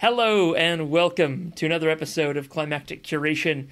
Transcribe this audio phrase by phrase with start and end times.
[0.00, 3.66] Hello and welcome to another episode of Climactic Curation.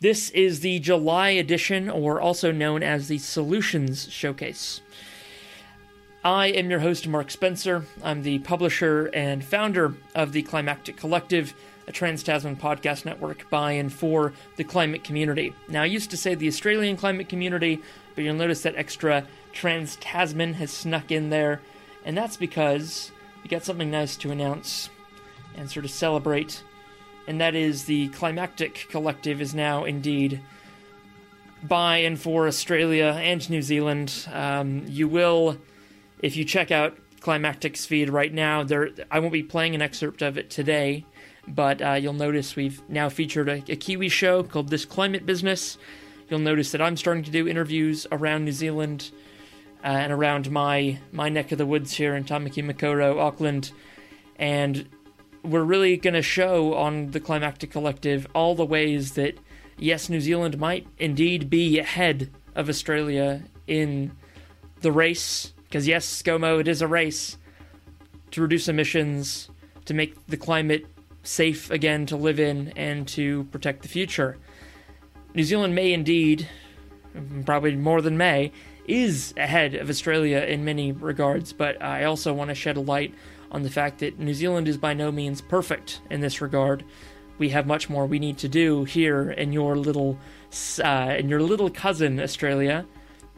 [0.00, 4.80] This is the July edition, or also known as the Solutions Showcase.
[6.24, 7.84] I am your host, Mark Spencer.
[8.02, 11.52] I'm the publisher and founder of the Climactic Collective,
[11.86, 15.52] a Trans Tasman podcast network by and for the climate community.
[15.68, 17.82] Now, I used to say the Australian climate community,
[18.14, 21.60] but you'll notice that extra Trans Tasman has snuck in there,
[22.02, 23.12] and that's because
[23.42, 24.88] we got something nice to announce
[25.56, 26.62] and sort of celebrate,
[27.26, 30.40] and that is the Climactic Collective is now indeed
[31.62, 34.28] by and for Australia and New Zealand.
[34.32, 35.58] Um, you will,
[36.20, 40.22] if you check out Climactic's feed right now, there I won't be playing an excerpt
[40.22, 41.04] of it today,
[41.48, 45.78] but uh, you'll notice we've now featured a, a Kiwi show called This Climate Business.
[46.28, 49.10] You'll notice that I'm starting to do interviews around New Zealand
[49.82, 53.72] uh, and around my my neck of the woods here in Tamaki Makaurau, Auckland,
[54.36, 54.88] and
[55.46, 59.38] we're really going to show on the Climactic Collective all the ways that,
[59.78, 64.12] yes, New Zealand might indeed be ahead of Australia in
[64.80, 65.52] the race.
[65.64, 67.38] Because, yes, ScoMo, it is a race
[68.32, 69.48] to reduce emissions,
[69.84, 70.86] to make the climate
[71.22, 74.36] safe again to live in, and to protect the future.
[75.34, 76.48] New Zealand may indeed,
[77.44, 78.52] probably more than may,
[78.86, 83.14] is ahead of Australia in many regards, but I also want to shed a light
[83.56, 86.84] on the fact that New Zealand is by no means perfect in this regard.
[87.38, 90.18] We have much more we need to do here in your little,
[90.84, 92.84] uh, in your little cousin Australia,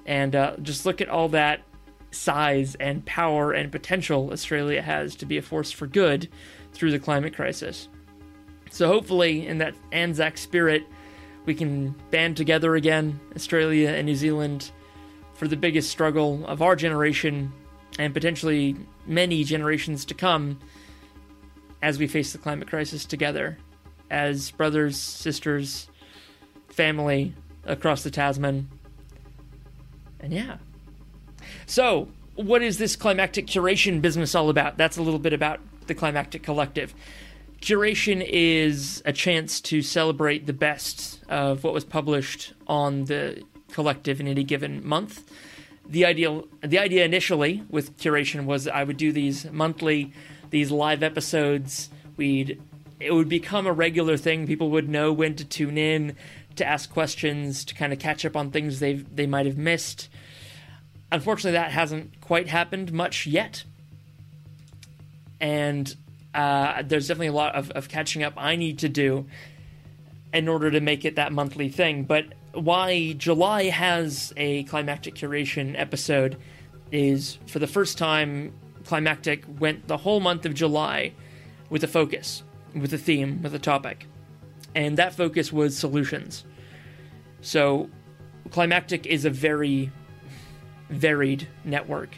[0.06, 1.60] and uh, just look at all that
[2.10, 6.28] size and power and potential Australia has to be a force for good
[6.72, 7.88] through the climate crisis.
[8.72, 10.82] So hopefully, in that Anzac spirit,
[11.46, 14.72] we can band together again, Australia and New Zealand,
[15.34, 17.52] for the biggest struggle of our generation
[17.98, 20.58] and potentially many generations to come
[21.82, 23.58] as we face the climate crisis together
[24.10, 25.88] as brothers, sisters,
[26.68, 28.68] family across the Tasman.
[30.20, 30.56] And yeah.
[31.66, 34.78] So, what is this climactic curation business all about?
[34.78, 36.94] That's a little bit about the climactic collective.
[37.60, 43.42] Curation is a chance to celebrate the best of what was published on the
[43.72, 45.28] collective in any given month
[45.88, 50.12] the ideal the idea initially with curation was I would do these monthly
[50.50, 51.88] these live episodes.
[52.16, 52.60] We'd
[53.00, 54.46] it would become a regular thing.
[54.46, 56.16] People would know when to tune in
[56.56, 60.08] to ask questions to kind of catch up on things they they might have missed.
[61.10, 63.64] Unfortunately that hasn't quite happened much yet.
[65.40, 65.94] And
[66.34, 69.26] uh, there's definitely a lot of, of catching up I need to do
[70.34, 72.04] in order to make it that monthly thing.
[72.04, 72.26] But
[72.58, 76.36] why July has a climactic curation episode
[76.90, 78.52] is for the first time,
[78.84, 81.12] climactic went the whole month of July
[81.70, 82.42] with a focus,
[82.74, 84.06] with a theme, with a topic.
[84.74, 86.44] And that focus was solutions.
[87.40, 87.90] So,
[88.50, 89.90] climactic is a very
[90.90, 92.10] varied network.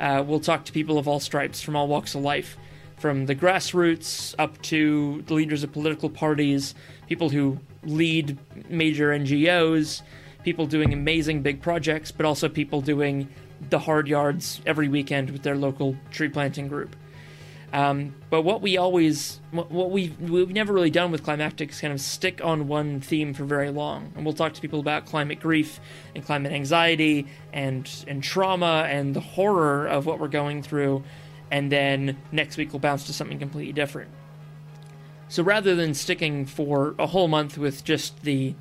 [0.00, 2.56] Uh, we'll talk to people of all stripes from all walks of life,
[2.98, 6.74] from the grassroots up to the leaders of political parties,
[7.06, 10.02] people who lead major NGOs,
[10.42, 13.28] people doing amazing big projects, but also people doing
[13.70, 16.96] the hard yards every weekend with their local tree planting group.
[17.74, 21.92] Um, but what we always, what, we've, we've never really done with climactic is kind
[21.92, 24.12] of stick on one theme for very long.
[24.14, 25.80] And we'll talk to people about climate grief
[26.14, 31.02] and climate anxiety and and trauma and the horror of what we're going through.
[31.50, 34.10] And then next week we'll bounce to something completely different.
[35.28, 38.54] So rather than sticking for a whole month with just the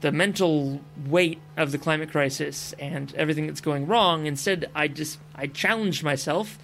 [0.00, 5.18] the mental weight of the climate crisis and everything that's going wrong, instead I just
[5.34, 6.58] I challenged myself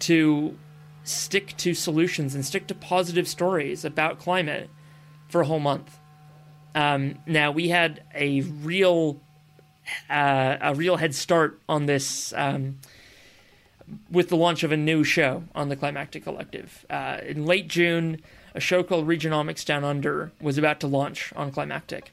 [0.00, 0.56] to
[1.04, 4.68] stick to solutions and stick to positive stories about climate
[5.28, 5.98] for a whole month.
[6.74, 9.20] Um, now we had a real
[10.10, 12.78] uh, a real head start on this um,
[14.10, 16.84] with the launch of a new show on the Climactic Collective.
[16.90, 18.20] Uh, in late June,
[18.56, 22.10] a show called Regionomics Down Under was about to launch on Climactic.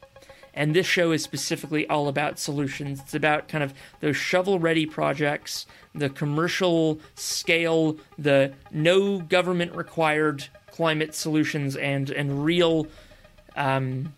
[0.54, 3.00] And this show is specifically all about solutions.
[3.00, 10.45] It's about kind of those shovel ready projects, the commercial scale, the no government required
[10.69, 12.88] climate solutions, and, and real
[13.56, 14.13] um,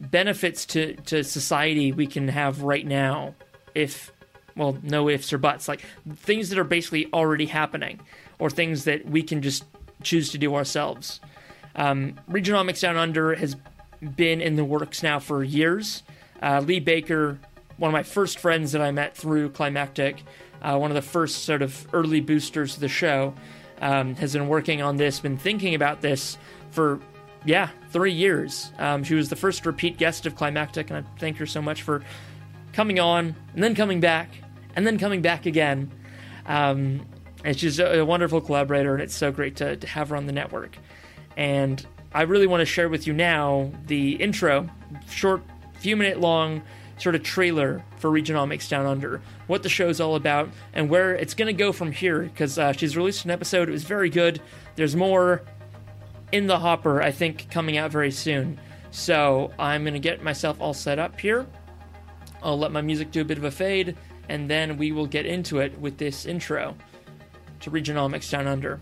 [0.00, 3.34] benefits to, to society we can have right now
[3.74, 4.12] if
[4.56, 5.82] well, no ifs or buts, like
[6.16, 8.00] things that are basically already happening,
[8.38, 9.64] or things that we can just
[10.02, 11.20] choose to do ourselves.
[11.76, 13.56] Um, Regionomics Down Under has
[14.16, 16.02] been in the works now for years.
[16.42, 17.38] Uh, Lee Baker,
[17.76, 20.22] one of my first friends that I met through Climactic,
[20.62, 23.34] uh, one of the first sort of early boosters of the show,
[23.80, 26.36] um, has been working on this, been thinking about this
[26.70, 27.00] for,
[27.44, 28.72] yeah, three years.
[28.78, 31.82] Um, she was the first repeat guest of Climactic, and I thank her so much
[31.82, 32.02] for
[32.72, 34.30] coming on and then coming back
[34.76, 35.90] and then coming back again.
[36.46, 37.06] Um,
[37.44, 40.26] and she's a, a, wonderful collaborator, and it's so great to, to have her on
[40.26, 40.76] the network.
[41.40, 44.68] And I really want to share with you now the intro,
[45.08, 45.42] short,
[45.78, 46.60] few minute long
[46.98, 51.32] sort of trailer for Regionomics Down Under, what the show's all about, and where it's
[51.32, 52.24] going to go from here.
[52.24, 54.42] Because uh, she's released an episode, it was very good.
[54.76, 55.40] There's more
[56.30, 58.60] in the hopper, I think, coming out very soon.
[58.90, 61.46] So I'm going to get myself all set up here.
[62.42, 63.96] I'll let my music do a bit of a fade,
[64.28, 66.76] and then we will get into it with this intro
[67.60, 68.78] to Regionomics Down Under.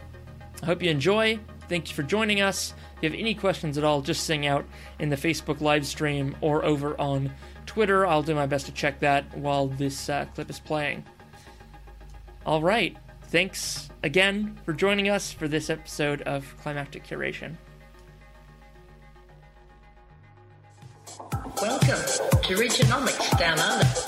[0.61, 1.39] I hope you enjoy.
[1.69, 2.73] Thank you for joining us.
[2.97, 4.65] If you have any questions at all, just sing out
[4.99, 7.31] in the Facebook live stream or over on
[7.67, 8.07] Twitter.
[8.07, 11.05] I'll do my best to check that while this uh, clip is playing.
[12.47, 12.97] All right.
[13.25, 17.57] Thanks again for joining us for this episode of Climactic Curation.
[21.61, 24.08] Welcome to Regionomics Down Under.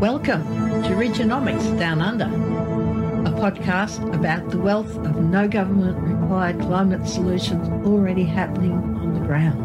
[0.00, 0.44] Welcome
[0.84, 7.68] to Regionomics Down Under, a podcast about the wealth of no government required climate solutions
[7.84, 9.58] already happening on the ground,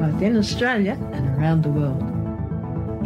[0.00, 2.02] both in Australia and around the world.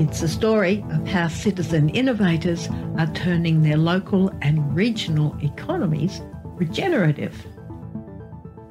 [0.00, 7.44] It's a story of how citizen innovators are turning their local and regional economies regenerative.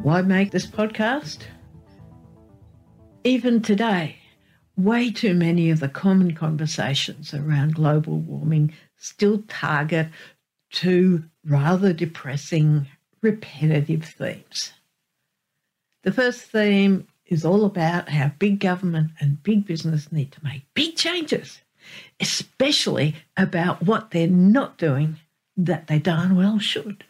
[0.01, 1.39] Why make this podcast?
[3.25, 4.16] Even today,
[4.77, 10.07] way too many of the common conversations around global warming still target
[10.72, 12.88] two rather depressing,
[13.22, 14.74] repetitive themes.
[16.04, 20.62] The first theme is all about how big government and big business need to make
[20.74, 21.62] big changes,
[22.19, 25.18] especially about what they're not doing
[25.57, 27.04] that they darn well should.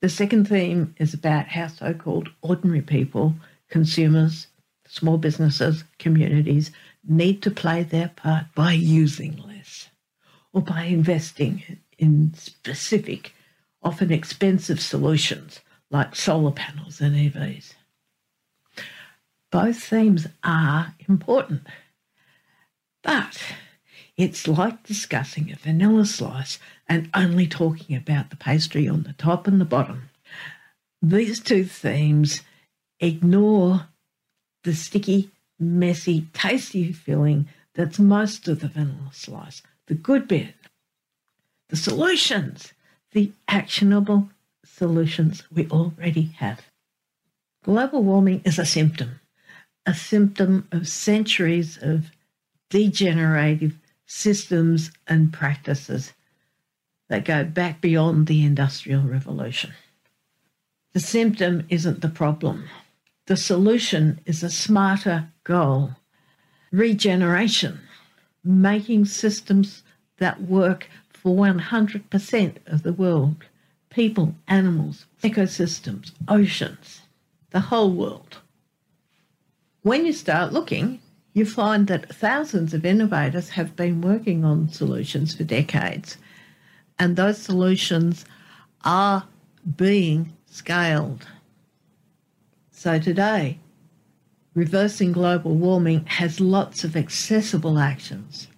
[0.00, 3.34] The second theme is about how so called ordinary people,
[3.70, 4.48] consumers,
[4.96, 6.70] small businesses, communities
[7.06, 9.90] need to play their part by using less
[10.54, 11.62] or by investing
[11.98, 13.34] in specific,
[13.82, 15.60] often expensive solutions
[15.90, 17.74] like solar panels and EVs.
[19.52, 21.62] Both themes are important,
[23.02, 23.40] but
[24.16, 26.58] it's like discussing a vanilla slice
[26.88, 30.08] and only talking about the pastry on the top and the bottom.
[31.02, 32.40] These two themes
[32.98, 33.88] ignore
[34.66, 35.30] the sticky,
[35.60, 40.54] messy, tasty filling that's most of the vanilla slice, the good bit,
[41.68, 42.72] the solutions,
[43.12, 44.28] the actionable
[44.64, 46.66] solutions we already have.
[47.62, 49.20] Global warming is a symptom,
[49.86, 52.10] a symptom of centuries of
[52.68, 56.12] degenerative systems and practices
[57.08, 59.72] that go back beyond the Industrial Revolution.
[60.92, 62.68] The symptom isn't the problem.
[63.26, 65.96] The solution is a smarter goal
[66.70, 67.80] regeneration,
[68.44, 69.82] making systems
[70.18, 73.44] that work for 100% of the world
[73.90, 77.00] people, animals, ecosystems, oceans,
[77.50, 78.36] the whole world.
[79.82, 81.00] When you start looking,
[81.32, 86.18] you find that thousands of innovators have been working on solutions for decades,
[86.98, 88.24] and those solutions
[88.84, 89.26] are
[89.76, 91.26] being scaled.
[92.78, 93.58] So today,
[94.54, 98.48] reversing global warming has lots of accessible actions.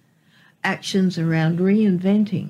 [0.61, 2.49] Actions around reinventing,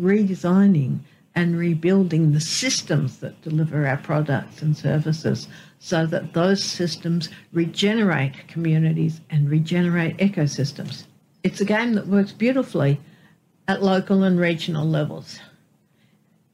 [0.00, 1.00] redesigning,
[1.34, 5.48] and rebuilding the systems that deliver our products and services
[5.80, 11.06] so that those systems regenerate communities and regenerate ecosystems.
[11.42, 13.00] It's a game that works beautifully
[13.66, 15.40] at local and regional levels.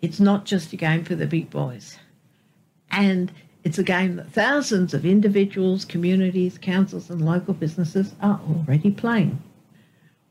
[0.00, 1.98] It's not just a game for the big boys.
[2.90, 3.30] And
[3.66, 9.42] it's a game that thousands of individuals, communities, councils, and local businesses are already playing.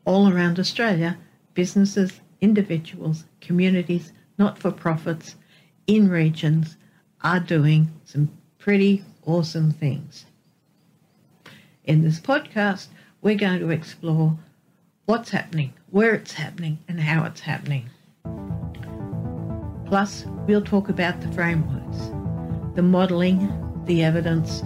[0.06, 1.18] All around Australia,
[1.52, 5.34] businesses, individuals, communities, not for profits,
[5.86, 6.78] in regions
[7.20, 10.24] are doing some pretty awesome things.
[11.84, 12.86] In this podcast,
[13.20, 14.38] we're going to explore
[15.04, 17.90] what's happening, where it's happening, and how it's happening.
[19.84, 22.10] Plus, we'll talk about the frameworks
[22.76, 24.62] the modelling, the evidence,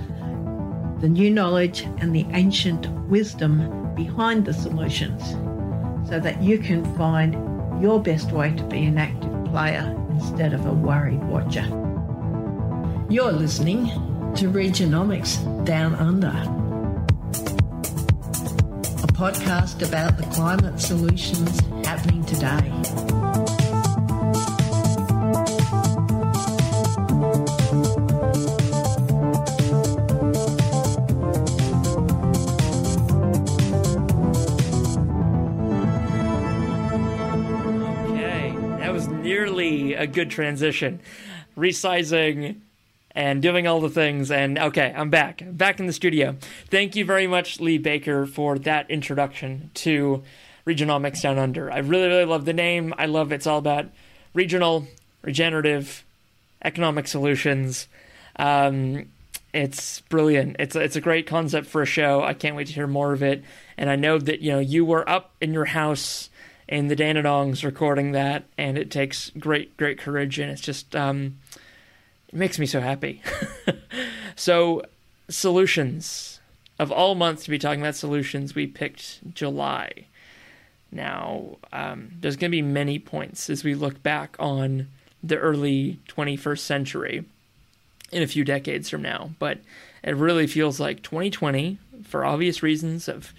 [1.01, 5.23] the new knowledge, and the ancient wisdom behind the solutions
[6.09, 7.35] so that you can find
[7.81, 11.65] your best way to be an active player instead of a worried watcher.
[13.09, 13.87] You're listening
[14.35, 16.29] to Regionomics Down Under,
[19.03, 23.40] a podcast about the climate solutions happening today.
[40.01, 40.99] A good transition.
[41.57, 42.57] Resizing
[43.13, 44.31] and doing all the things.
[44.31, 45.43] And okay, I'm back.
[45.47, 46.37] Back in the studio.
[46.69, 50.23] Thank you very much, Lee Baker, for that introduction to
[50.67, 51.71] Regionomics Down Under.
[51.71, 52.95] I really, really love the name.
[52.97, 53.87] I love it's all about
[54.33, 54.87] regional,
[55.23, 56.05] regenerative,
[56.65, 57.87] economic solutions.
[58.37, 59.11] Um,
[59.53, 60.57] it's brilliant.
[60.59, 62.23] It's it's a great concept for a show.
[62.23, 63.43] I can't wait to hear more of it.
[63.77, 66.30] And I know that you know you were up in your house
[66.71, 71.37] in the Dandenongs recording that, and it takes great great courage, and it's just um,
[72.29, 73.21] it makes me so happy.
[74.37, 74.83] so
[75.29, 76.41] solutions
[76.79, 80.07] of all months to be talking about solutions, we picked July.
[80.91, 84.89] Now, um, there's going to be many points as we look back on
[85.23, 87.25] the early 21st century
[88.11, 89.59] in a few decades from now, but
[90.03, 93.35] it really feels like 2020, for obvious reasons of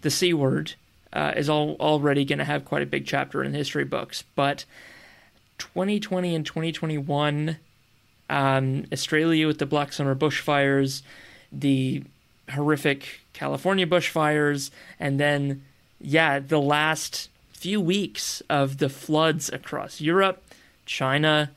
[0.00, 0.74] the C word,
[1.14, 4.24] uh, is all, already going to have quite a big chapter in history books.
[4.34, 4.64] But
[5.58, 7.56] 2020 and 2021,
[8.28, 11.02] um, Australia with the Black Summer bushfires,
[11.52, 12.02] the
[12.52, 15.62] horrific California bushfires, and then,
[16.00, 20.42] yeah, the last few weeks of the floods across Europe,
[20.84, 21.50] China.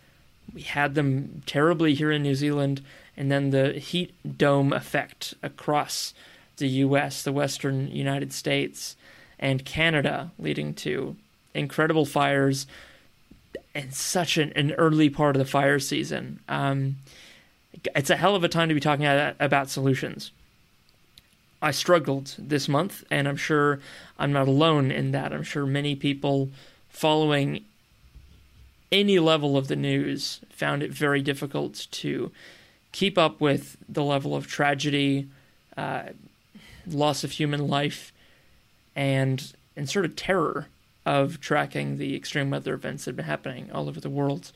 [0.54, 2.82] We had them terribly here in New Zealand,
[3.18, 6.14] and then the heat dome effect across
[6.58, 8.96] the US, the Western United States,
[9.40, 11.16] and Canada, leading to
[11.54, 12.68] incredible fires
[13.74, 16.40] and such an, an early part of the fire season.
[16.48, 16.98] Um,
[17.96, 20.32] it's a hell of a time to be talking about, solutions.
[21.62, 23.80] I struggled this month, and I'm sure
[24.18, 25.34] I'm not alone in that.
[25.34, 26.50] I'm sure many people
[26.90, 27.66] following
[28.92, 32.32] any level of the news found it very difficult to
[32.92, 35.28] keep up with the level of tragedy,
[35.76, 36.04] uh,
[36.88, 38.12] loss of human life,
[38.98, 40.68] and and sort of terror
[41.06, 44.52] of tracking the extreme weather events that have been happening all over the world.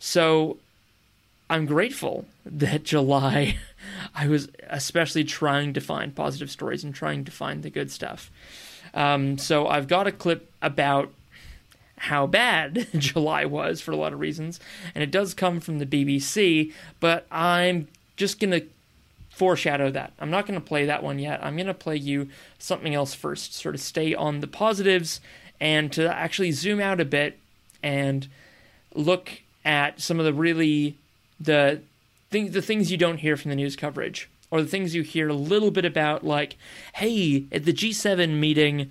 [0.00, 0.56] So
[1.48, 3.58] I'm grateful that July
[4.14, 8.32] I was especially trying to find positive stories and trying to find the good stuff.
[8.94, 11.12] Um, so I've got a clip about
[11.98, 14.58] how bad July was for a lot of reasons,
[14.94, 18.66] and it does come from the BBC, but I'm just going to
[19.36, 20.14] foreshadow that.
[20.18, 21.44] I'm not going to play that one yet.
[21.44, 25.20] I'm going to play you something else first, sort of stay on the positives
[25.60, 27.38] and to actually zoom out a bit
[27.82, 28.28] and
[28.94, 30.96] look at some of the really
[31.38, 31.82] the
[32.30, 35.28] things the things you don't hear from the news coverage or the things you hear
[35.28, 36.56] a little bit about like
[36.94, 38.90] hey at the G7 meeting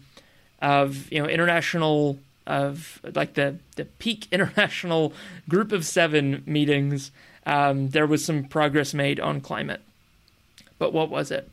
[0.62, 5.12] of you know international of like the the peak international
[5.50, 7.10] group of 7 meetings
[7.48, 9.82] um, there was some progress made on climate
[10.77, 11.50] but what was it?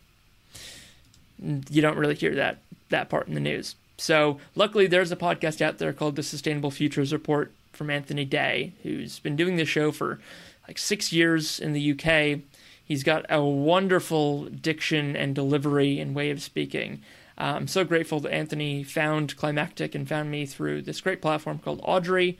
[1.41, 2.59] You don't really hear that
[2.91, 3.75] that part in the news.
[3.97, 8.73] So luckily there's a podcast out there called the sustainable futures report from anthony day
[8.83, 10.21] who's been doing this show for
[10.69, 12.41] like six years in the uk
[12.85, 17.03] he's got a wonderful diction and delivery and way of speaking.
[17.39, 21.59] Uh, i'm so grateful that anthony found climactic and found me through this great platform
[21.59, 22.39] called audrey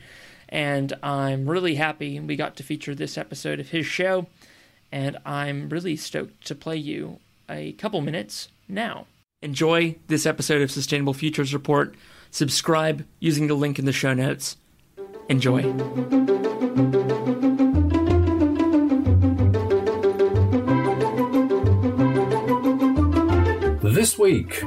[0.49, 4.27] and i'm really happy we got to feature this episode of his show
[4.93, 7.19] and i'm really stoked to play you
[7.49, 9.07] a couple minutes now
[9.43, 11.97] Enjoy this episode of Sustainable Futures Report.
[12.31, 14.57] Subscribe using the link in the show notes.
[15.29, 15.63] Enjoy.
[23.83, 24.63] This week,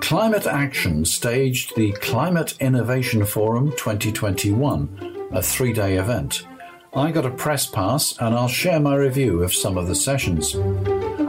[0.00, 6.44] Climate Action staged the Climate Innovation Forum 2021, a three day event.
[6.96, 10.54] I got a press pass and I'll share my review of some of the sessions.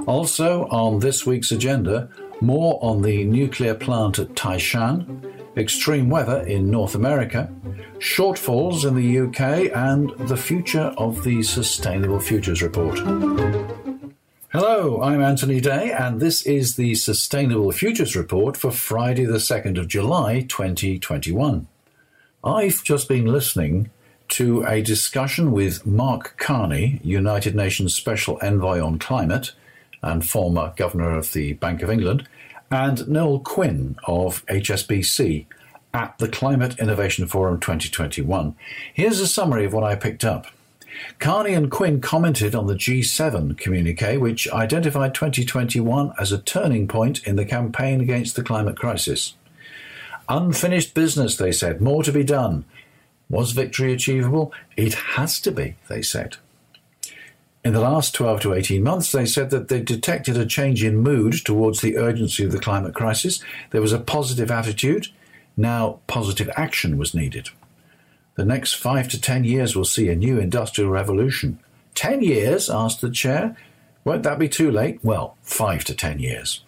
[0.07, 2.09] Also, on this week's agenda,
[2.39, 7.53] more on the nuclear plant at Taishan, extreme weather in North America,
[7.99, 12.97] shortfalls in the UK, and the future of the Sustainable Futures Report.
[14.53, 19.77] Hello, I'm Anthony Day, and this is the Sustainable Futures Report for Friday, the 2nd
[19.77, 21.67] of July, 2021.
[22.41, 23.89] I've just been listening
[24.29, 29.53] to a discussion with Mark Carney, United Nations Special Envoy on Climate
[30.01, 32.27] and former Governor of the Bank of England,
[32.69, 35.45] and Noel Quinn of HSBC
[35.93, 38.55] at the Climate Innovation Forum 2021.
[38.93, 40.47] Here's a summary of what I picked up.
[41.19, 47.25] Carney and Quinn commented on the G7 communique, which identified 2021 as a turning point
[47.25, 49.33] in the campaign against the climate crisis.
[50.29, 52.65] Unfinished business, they said, more to be done.
[53.29, 54.53] Was victory achievable?
[54.75, 56.37] It has to be, they said.
[57.65, 60.97] In the last 12 to 18 months, they said that they detected a change in
[60.97, 63.43] mood towards the urgency of the climate crisis.
[63.71, 65.07] There was a positive attitude.
[65.57, 67.49] Now, positive action was needed.
[68.35, 71.59] The next five to 10 years will see a new industrial revolution.
[71.95, 72.69] 10 years?
[72.69, 73.57] asked the chair.
[74.05, 74.99] Won't that be too late?
[75.03, 76.63] Well, five to 10 years.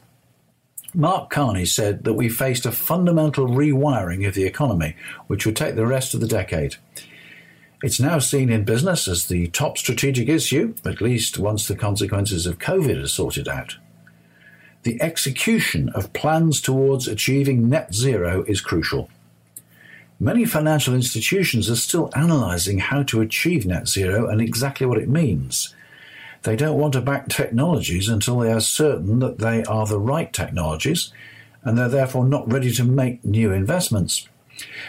[0.94, 4.96] Mark Carney said that we faced a fundamental rewiring of the economy,
[5.28, 6.76] which would take the rest of the decade.
[7.82, 12.46] It's now seen in business as the top strategic issue, at least once the consequences
[12.46, 13.78] of COVID are sorted out.
[14.84, 19.10] The execution of plans towards achieving net zero is crucial.
[20.20, 25.08] Many financial institutions are still analysing how to achieve net zero and exactly what it
[25.08, 25.74] means.
[26.44, 30.32] They don't want to back technologies until they are certain that they are the right
[30.32, 31.12] technologies,
[31.64, 34.28] and they're therefore not ready to make new investments.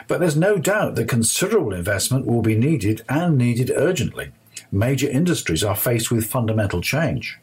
[0.07, 4.33] But there's no doubt that considerable investment will be needed and needed urgently.
[4.73, 7.39] Major industries are faced with fundamental change.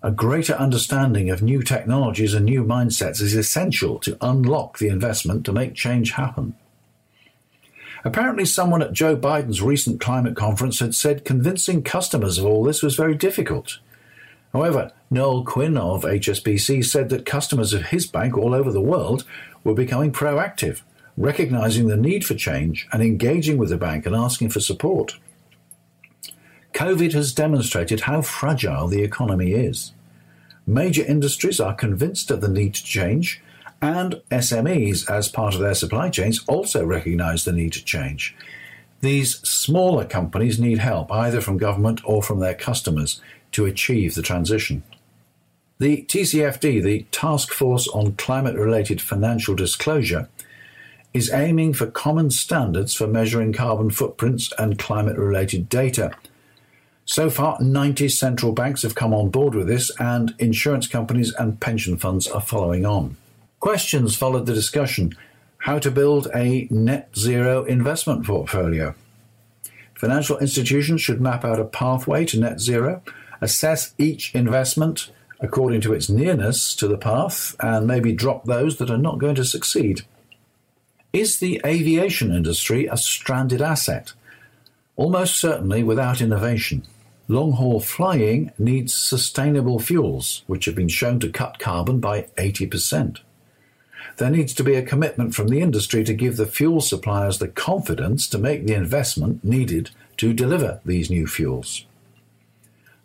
[0.00, 5.44] A greater understanding of new technologies and new mindsets is essential to unlock the investment
[5.46, 6.54] to make change happen.
[8.04, 12.82] Apparently, someone at Joe Biden's recent climate conference had said convincing customers of all this
[12.82, 13.78] was very difficult.
[14.52, 19.24] However, Noel Quinn of HSBC said that customers of his bank all over the world
[19.64, 20.82] were becoming proactive
[21.18, 25.18] recognizing the need for change and engaging with the bank and asking for support.
[26.72, 29.92] COVID has demonstrated how fragile the economy is.
[30.64, 33.42] Major industries are convinced of the need to change,
[33.80, 38.34] and SMEs, as part of their supply chains, also recognize the need to change.
[39.00, 43.20] These smaller companies need help, either from government or from their customers,
[43.52, 44.82] to achieve the transition.
[45.78, 50.28] The TCFD, the Task Force on Climate Related Financial Disclosure,
[51.14, 56.10] is aiming for common standards for measuring carbon footprints and climate related data.
[57.04, 61.60] So far, 90 central banks have come on board with this, and insurance companies and
[61.60, 63.16] pension funds are following on.
[63.60, 65.16] Questions followed the discussion
[65.58, 68.94] how to build a net zero investment portfolio.
[69.94, 73.02] Financial institutions should map out a pathway to net zero,
[73.40, 78.90] assess each investment according to its nearness to the path, and maybe drop those that
[78.90, 80.02] are not going to succeed.
[81.12, 84.12] Is the aviation industry a stranded asset?
[84.96, 86.84] Almost certainly without innovation.
[87.28, 93.18] Long haul flying needs sustainable fuels, which have been shown to cut carbon by 80%.
[94.18, 97.46] There needs to be a commitment from the industry to give the fuel suppliers the
[97.46, 101.86] confidence to make the investment needed to deliver these new fuels.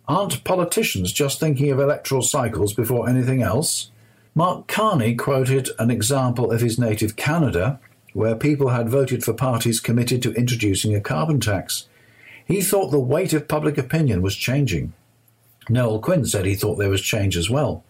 [0.08, 3.92] Aren't politicians just thinking of electoral cycles before anything else?
[4.34, 7.80] Mark Carney quoted an example of his native Canada
[8.14, 11.88] where people had voted for parties committed to introducing a carbon tax.
[12.46, 14.94] He thought the weight of public opinion was changing.
[15.70, 17.84] Noel Quinn said he thought there was change as well.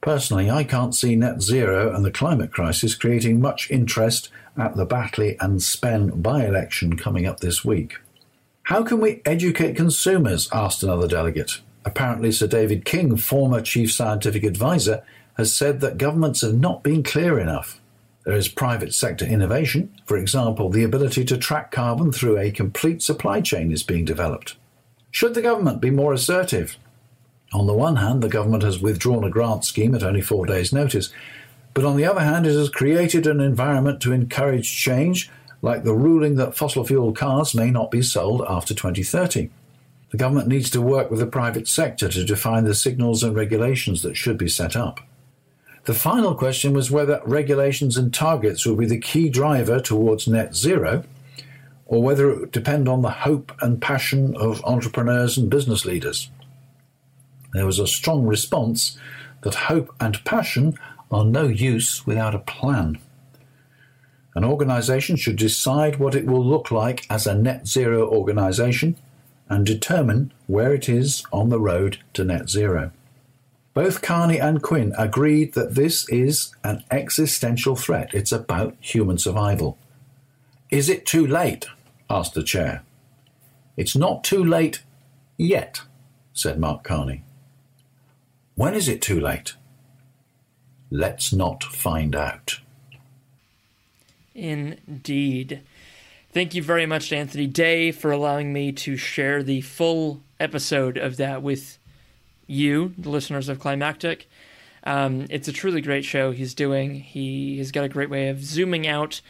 [0.00, 4.86] Personally, I can't see net zero and the climate crisis creating much interest at the
[4.86, 7.96] Batley and Spen by election coming up this week.
[8.64, 10.48] How can we educate consumers?
[10.52, 11.60] asked another delegate.
[11.84, 15.02] Apparently, Sir David King, former chief scientific advisor,
[15.36, 17.80] has said that governments have not been clear enough.
[18.24, 19.92] There is private sector innovation.
[20.04, 24.56] For example, the ability to track carbon through a complete supply chain is being developed.
[25.10, 26.76] Should the government be more assertive?
[27.52, 30.72] On the one hand, the government has withdrawn a grant scheme at only four days'
[30.72, 31.12] notice,
[31.74, 35.30] but on the other hand, it has created an environment to encourage change,
[35.62, 39.50] like the ruling that fossil fuel cars may not be sold after 2030.
[40.10, 44.02] The government needs to work with the private sector to define the signals and regulations
[44.02, 45.00] that should be set up.
[45.84, 50.54] The final question was whether regulations and targets will be the key driver towards net
[50.54, 51.04] zero,
[51.86, 56.30] or whether it would depend on the hope and passion of entrepreneurs and business leaders.
[57.52, 58.96] There was a strong response
[59.42, 60.78] that hope and passion
[61.10, 62.98] are no use without a plan.
[64.34, 68.96] An organization should decide what it will look like as a net zero organization
[69.48, 72.92] and determine where it is on the road to net zero.
[73.74, 78.14] Both Carney and Quinn agreed that this is an existential threat.
[78.14, 79.78] It's about human survival.
[80.70, 81.66] Is it too late?
[82.08, 82.82] asked the chair.
[83.76, 84.82] It's not too late
[85.36, 85.82] yet,
[86.32, 87.22] said Mark Carney.
[88.60, 89.54] When is it too late?
[90.90, 92.60] Let's not find out.
[94.34, 95.62] Indeed.
[96.34, 100.98] Thank you very much to Anthony Day for allowing me to share the full episode
[100.98, 101.78] of that with
[102.46, 104.28] you, the listeners of Climactic.
[104.84, 106.96] Um, it's a truly great show he's doing.
[106.96, 109.22] He has got a great way of zooming out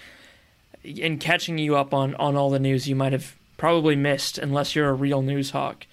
[0.82, 4.74] and catching you up on, on all the news you might have probably missed unless
[4.74, 5.86] you're a real news hawk.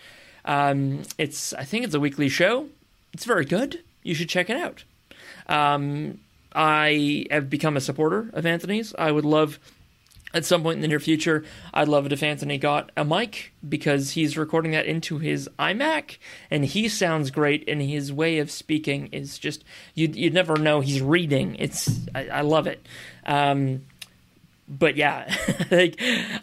[0.43, 2.69] Um, it's I think it's a weekly show.
[3.13, 3.84] It's very good.
[4.04, 4.84] You should check it out.
[5.48, 6.20] Um,
[6.54, 8.93] I have become a supporter of Anthony's.
[8.98, 9.60] I would love
[10.34, 11.43] at some point in the near future,
[11.74, 16.17] I'd love it if Anthony got a mic because he's recording that into his iMac
[16.52, 19.63] and he sounds great and his way of speaking is just
[19.96, 21.56] you'd, you'd never know he's reading.
[21.60, 22.86] It's I, I love it.
[23.26, 23.86] Um,
[24.67, 25.96] but yeah, I think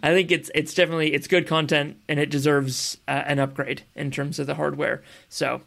[0.02, 4.10] I think it's it's definitely it's good content and it deserves uh, an upgrade in
[4.10, 5.02] terms of the hardware.
[5.28, 5.60] So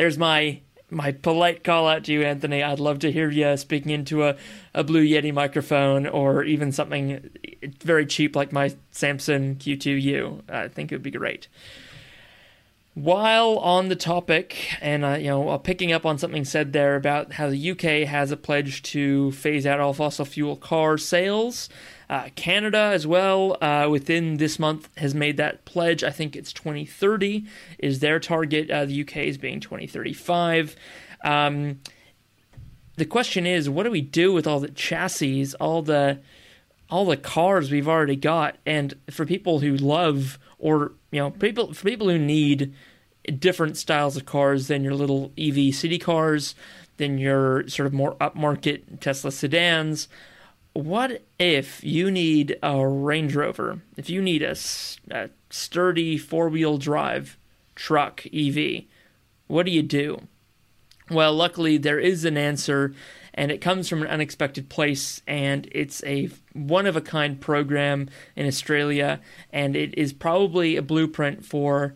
[0.00, 0.58] there's my
[0.88, 2.62] my polite call out to you, Anthony.
[2.62, 4.34] I'd love to hear you speaking into a,
[4.72, 7.28] a Blue Yeti microphone or even something
[7.82, 10.50] very cheap like my Samson Q2U.
[10.50, 11.48] I think it would be great.
[12.94, 17.34] While on the topic, and uh, you know, picking up on something said there about
[17.34, 21.68] how the UK has a pledge to phase out all fossil fuel car sales,
[22.10, 26.02] uh, Canada, as well, uh, within this month has made that pledge.
[26.02, 27.46] I think it's 2030
[27.78, 28.68] is their target.
[28.68, 30.74] Uh, the UK is being 2035.
[31.22, 31.78] Um,
[32.96, 36.18] the question is, what do we do with all the chassis, all the
[36.90, 38.56] all the cars we've already got?
[38.66, 42.74] And for people who love, or you know, people for people who need
[43.38, 46.54] different styles of cars than your little EV city cars,
[46.96, 50.08] than your sort of more upmarket Tesla sedans
[50.72, 53.80] what if you need a Range Rover?
[53.96, 54.56] If you need a,
[55.10, 57.36] a sturdy four wheel drive
[57.74, 58.84] truck EV,
[59.46, 60.22] what do you do?
[61.10, 62.94] Well, luckily, there is an answer,
[63.34, 68.08] and it comes from an unexpected place, and it's a one of a kind program
[68.36, 69.20] in Australia,
[69.52, 71.94] and it is probably a blueprint for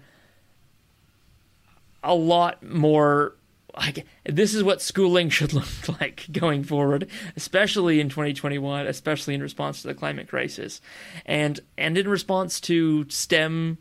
[2.02, 3.34] a lot more
[3.76, 9.42] like this is what schooling should look like going forward, especially in 2021, especially in
[9.42, 10.80] response to the climate crisis,
[11.26, 13.78] and and in response to STEM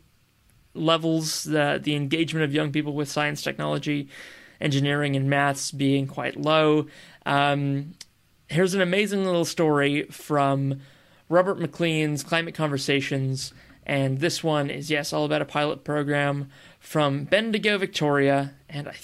[0.74, 4.08] levels, the the engagement of young people with science, technology,
[4.60, 6.86] engineering, and maths being quite low.
[7.26, 7.94] Um,
[8.48, 10.80] here's an amazing little story from
[11.28, 13.52] Robert McLean's Climate Conversations,
[13.86, 18.94] and this one is yes, all about a pilot program from Bendigo, Victoria, and I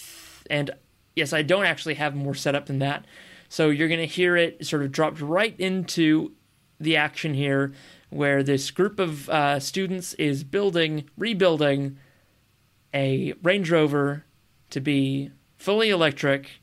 [0.50, 0.70] and
[1.14, 3.04] yes, I don't actually have more setup than that.
[3.48, 6.32] So you're going to hear it sort of dropped right into
[6.78, 7.72] the action here,
[8.10, 11.98] where this group of uh, students is building, rebuilding
[12.94, 14.24] a Range Rover
[14.70, 16.60] to be fully electric.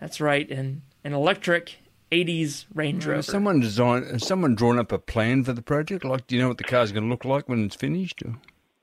[0.00, 1.78] That's right, an an electric
[2.10, 3.16] 80s Range Rover.
[3.16, 4.06] Has someone designed?
[4.06, 6.04] Has someone drawn up a plan for the project?
[6.04, 8.22] Like, do you know what the car's going to look like when it's finished?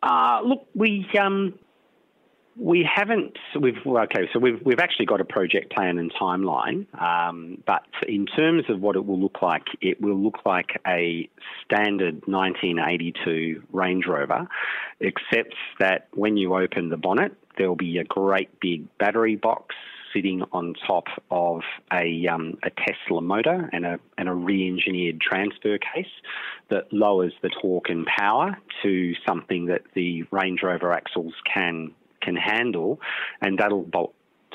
[0.03, 1.57] Uh, look, we um,
[2.57, 3.37] we haven't.
[3.59, 4.29] We've okay.
[4.33, 6.85] So we've we've actually got a project plan and timeline.
[7.01, 11.29] Um, but in terms of what it will look like, it will look like a
[11.65, 14.47] standard 1982 Range Rover,
[14.99, 19.75] except that when you open the bonnet, there'll be a great big battery box
[20.13, 25.77] sitting on top of a, um, a Tesla motor and a, and a re-engineered transfer
[25.77, 26.11] case
[26.69, 32.35] that lowers the torque and power to something that the Range Rover axles can can
[32.35, 32.99] handle,
[33.41, 34.13] and that'll bolt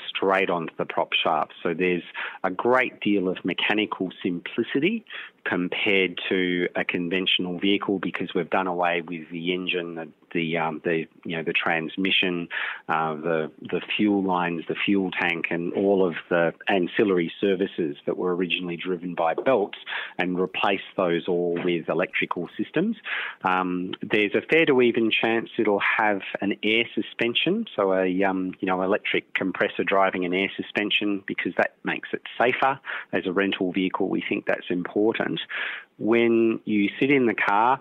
[0.09, 1.53] straight onto the prop shaft.
[1.62, 2.03] So there's
[2.45, 5.05] a great deal of mechanical simplicity
[5.48, 10.82] compared to a conventional vehicle because we've done away with the engine, the the, um,
[10.85, 12.48] the you know the transmission,
[12.88, 18.16] uh, the the fuel lines, the fuel tank, and all of the ancillary services that
[18.16, 19.78] were originally driven by belts,
[20.18, 22.96] and replace those all with electrical systems.
[23.44, 28.52] Um, there's a fair to even chance it'll have an air suspension, so a um,
[28.61, 32.78] you know electric compressor driving an air suspension because that makes it safer
[33.12, 34.09] as a rental vehicle.
[34.09, 35.36] We think that's important.
[35.99, 37.81] When you sit in the car,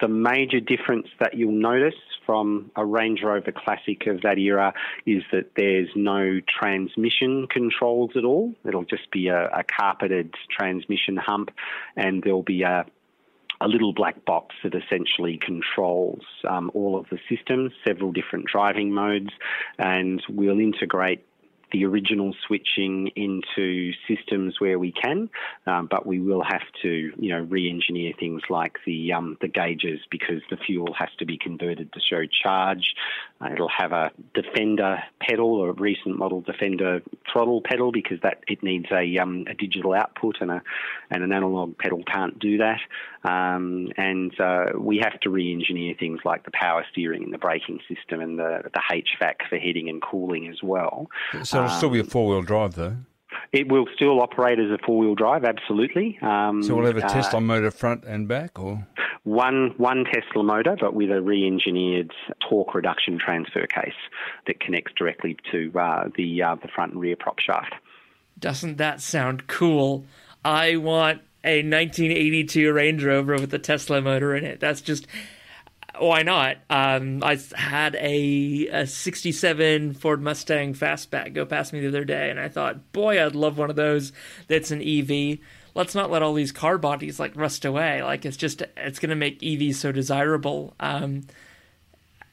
[0.00, 4.74] the major difference that you'll notice from a Range Rover Classic of that era
[5.06, 8.54] is that there's no transmission controls at all.
[8.66, 11.50] It'll just be a, a carpeted transmission hump,
[11.96, 12.84] and there'll be a
[13.60, 18.92] a little black box that essentially controls um, all of the systems, several different driving
[18.92, 19.30] modes,
[19.78, 21.24] and we'll integrate
[21.72, 25.28] the original switching into systems where we can,
[25.66, 30.00] um, but we will have to, you know, re-engineer things like the um, the gauges
[30.10, 32.94] because the fuel has to be converted to show charge.
[33.40, 38.62] Uh, it'll have a Defender pedal a recent model Defender throttle pedal because that it
[38.62, 40.62] needs a, um, a digital output and a
[41.10, 42.80] and an analog pedal can't do that.
[43.24, 47.80] Um, and uh, we have to re-engineer things like the power steering and the braking
[47.88, 51.08] system and the the HVAC for heating and cooling as well.
[51.42, 52.96] So it'll still be a four wheel drive though.
[53.52, 56.18] It will still operate as a four wheel drive, absolutely.
[56.22, 58.86] Um, So we'll have a uh, Tesla motor front and back, or
[59.24, 62.12] one one Tesla motor, but with a re-engineered
[62.48, 63.94] torque reduction transfer case
[64.46, 67.74] that connects directly to uh, the uh, the front and rear prop shaft.
[68.38, 70.04] Doesn't that sound cool?
[70.44, 74.60] I want a 1982 Range Rover with a Tesla motor in it.
[74.60, 75.06] That's just
[75.98, 76.56] why not?
[76.70, 82.30] Um, I had a, a 67 Ford Mustang Fastback go past me the other day,
[82.30, 84.12] and I thought, boy, I'd love one of those
[84.48, 85.38] that's an EV.
[85.74, 88.02] Let's not let all these car bodies like rust away.
[88.02, 90.74] Like it's just it's going to make EVs so desirable.
[90.80, 91.24] Um,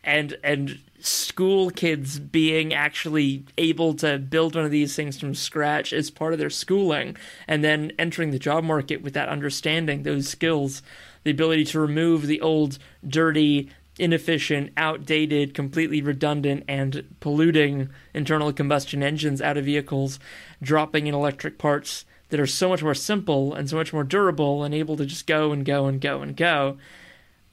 [0.04, 5.91] and and school kids being actually able to build one of these things from scratch
[5.91, 10.30] as part of their schooling and then entering the job market with that understanding those
[10.30, 10.82] skills
[11.23, 19.03] the ability to remove the old dirty inefficient outdated completely redundant and polluting internal combustion
[19.03, 20.19] engines out of vehicles
[20.62, 24.63] dropping in electric parts that are so much more simple and so much more durable
[24.63, 26.77] and able to just go and go and go and go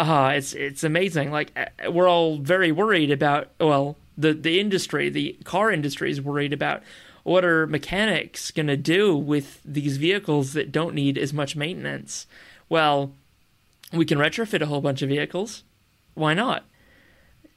[0.01, 1.31] uh, it's it's amazing.
[1.31, 3.51] Like uh, we're all very worried about.
[3.61, 6.83] Well, the the industry, the car industry, is worried about
[7.23, 12.27] what are mechanics going to do with these vehicles that don't need as much maintenance.
[12.71, 13.13] Well,
[13.93, 15.65] we can retrofit a whole bunch of vehicles.
[16.15, 16.65] Why not?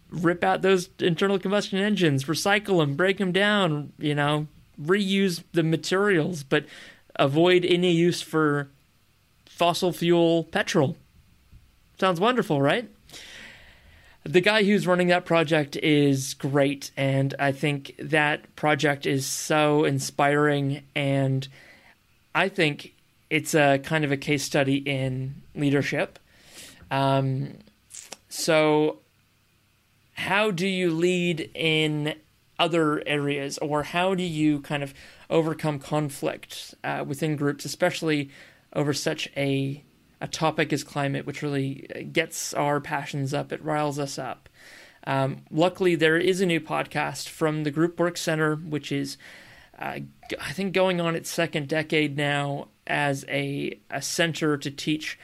[0.09, 3.93] Rip out those internal combustion engines, recycle them, break them down.
[3.97, 4.47] You know,
[4.81, 6.65] reuse the materials, but
[7.15, 8.69] avoid any use for
[9.45, 10.97] fossil fuel petrol
[11.99, 12.89] Sounds wonderful, right?
[14.23, 19.83] The guy who's running that project is great, and I think that project is so
[19.83, 21.47] inspiring, and
[22.33, 22.93] I think
[23.29, 26.19] it's a kind of a case study in leadership.
[26.93, 27.57] Um,
[28.29, 28.99] so,
[30.13, 32.13] how do you lead in
[32.59, 34.93] other areas, or how do you kind of
[35.27, 38.29] overcome conflict uh, within groups, especially
[38.73, 39.83] over such a
[40.21, 43.51] a topic as climate, which really gets our passions up.
[43.51, 44.47] It riles us up.
[45.05, 49.17] Um, luckily, there is a new podcast from the Group Work Center, which is,
[49.79, 49.99] uh,
[50.39, 55.17] I think, going on its second decade now as a, a center to teach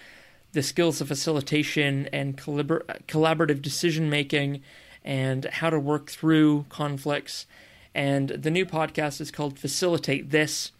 [0.51, 4.61] the skills of facilitation and collabor- collaborative decision making
[5.03, 7.45] and how to work through conflicts.
[7.93, 10.71] And the new podcast is called Facilitate This.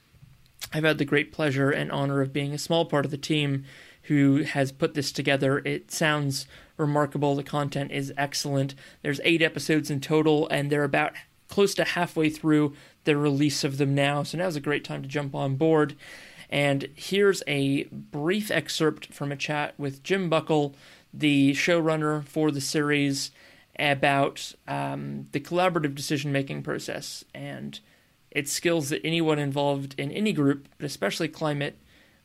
[0.73, 3.65] I've had the great pleasure and honor of being a small part of the team
[4.03, 5.59] who has put this together.
[5.59, 7.35] It sounds remarkable.
[7.35, 8.75] The content is excellent.
[9.01, 11.13] There's eight episodes in total, and they're about
[11.47, 14.23] close to halfway through the release of them now.
[14.23, 15.95] So now's a great time to jump on board.
[16.49, 20.75] And here's a brief excerpt from a chat with Jim Buckle,
[21.13, 23.31] the showrunner for the series,
[23.77, 27.79] about um, the collaborative decision making process and
[28.31, 31.77] its skills that anyone involved in any group, but especially climate,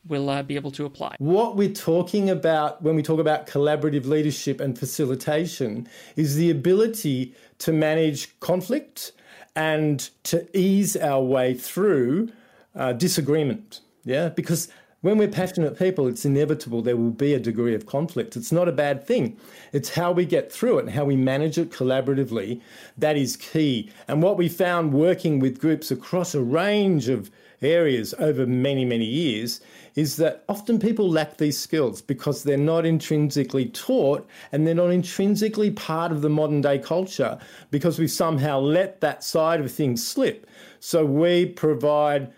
[0.07, 1.15] will uh, be able to apply.
[1.17, 7.33] What we're talking about when we talk about collaborative leadership and facilitation is the ability
[7.59, 9.13] to manage conflict
[9.55, 12.29] and to ease our way through
[12.75, 13.79] uh, disagreement.
[14.05, 14.69] Yeah, because
[15.01, 18.35] when we're passionate people, it's inevitable there will be a degree of conflict.
[18.37, 19.37] It's not a bad thing.
[19.73, 22.61] It's how we get through it and how we manage it collaboratively
[22.97, 23.91] that is key.
[24.07, 27.29] And what we found working with groups across a range of
[27.61, 29.61] areas over many, many years
[29.95, 34.91] is that often people lack these skills because they're not intrinsically taught and they're not
[34.91, 37.39] intrinsically part of the modern day culture
[37.71, 40.47] because we somehow let that side of things slip.
[40.79, 42.31] So we provide,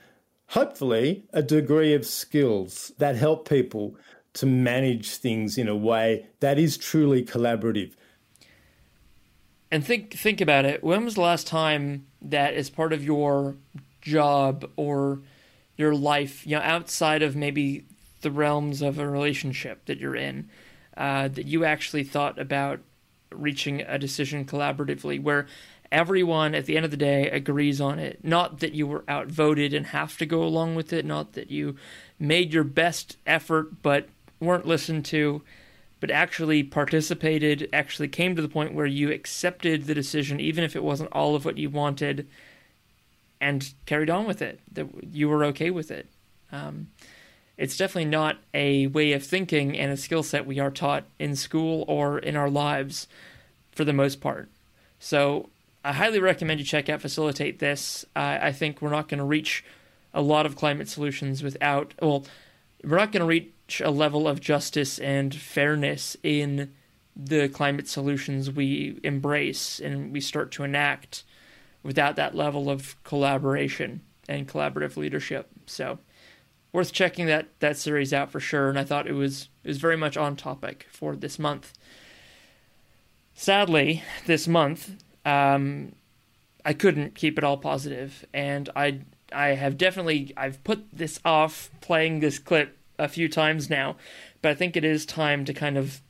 [0.48, 3.96] hopefully, a degree of skills that help people
[4.34, 7.94] to manage things in a way that is truly collaborative.
[9.72, 10.84] And think think about it.
[10.84, 13.56] When was the last time that as part of your
[14.02, 15.22] job or
[15.76, 17.86] your life, you know, outside of maybe
[18.22, 20.50] the realms of a relationship that you're in,
[20.96, 22.80] uh, that you actually thought about
[23.32, 25.48] reaching a decision collaboratively where
[25.92, 28.20] everyone at the end of the day agrees on it.
[28.24, 31.76] Not that you were outvoted and have to go along with it, not that you
[32.20, 35.42] made your best effort but weren't listened to,
[36.00, 40.76] but actually participated, actually came to the point where you accepted the decision, even if
[40.76, 42.28] it wasn't all of what you wanted
[43.42, 44.60] and carried on with it.
[44.72, 46.08] That you were okay with it.
[46.52, 46.88] Um,
[47.58, 51.36] it's definitely not a way of thinking and a skill set we are taught in
[51.36, 53.08] school or in our lives
[53.72, 54.50] for the most part.
[55.00, 55.50] So
[55.88, 58.04] I highly recommend you check out Facilitate This.
[58.14, 59.64] Uh, I think we're not going to reach
[60.14, 62.26] a lot of climate solutions without, well,
[62.84, 66.74] we're not going to reach a level of justice and fairness in
[67.16, 71.24] the climate solutions we embrace and we start to enact
[71.84, 75.48] without that level of collaboration and collaborative leadership.
[75.68, 76.00] So,
[76.74, 78.68] worth checking that that series out for sure.
[78.68, 81.72] And I thought it was it was very much on topic for this month.
[83.34, 85.92] Sadly, this month, um,
[86.64, 91.70] I couldn't keep it all positive, and I I have definitely I've put this off
[91.82, 93.98] playing this clip a few times now,
[94.42, 96.02] but I think it is time to kind of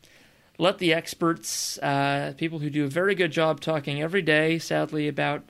[0.60, 5.08] let the experts, uh, people who do a very good job talking every day, sadly,
[5.08, 5.44] about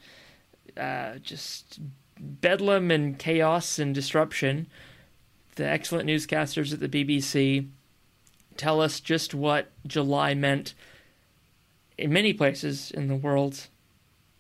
[0.78, 1.80] uh, just
[2.20, 4.68] bedlam and chaos and disruption,
[5.56, 7.68] the excellent newscasters at the BBC
[8.56, 10.74] tell us just what July meant
[11.98, 13.68] in many places in the world.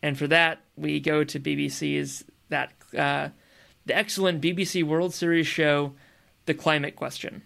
[0.02, 3.30] And for that, we go to BBC's that uh,
[3.86, 5.94] the excellent BBC World Service show,
[6.46, 7.42] The Climate Question.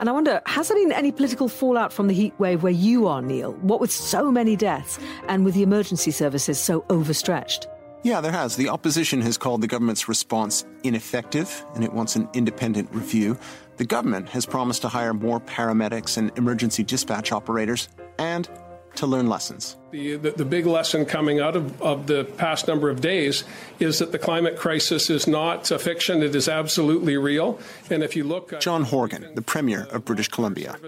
[0.00, 3.06] And I wonder, has there been any political fallout from the heat wave where you
[3.06, 3.52] are, Neil?
[3.54, 4.98] What with so many deaths
[5.28, 7.66] and with the emergency services so overstretched?
[8.02, 8.56] Yeah, there has.
[8.56, 13.38] The opposition has called the government's response ineffective and it wants an independent review.
[13.76, 18.48] The government has promised to hire more paramedics and emergency dispatch operators and
[18.96, 19.76] to learn lessons.
[19.92, 23.44] The, the, the, big lesson coming out of, of the past number of days
[23.78, 27.58] is that the climate crisis is not a fiction, it is absolutely real.
[27.90, 28.58] And if you look.
[28.58, 30.78] John Horgan, the Premier of British Columbia